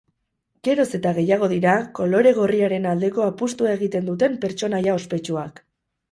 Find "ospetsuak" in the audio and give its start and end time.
5.01-5.63